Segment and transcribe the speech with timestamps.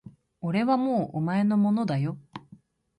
[0.39, 2.17] 俺はもうお前のものだよ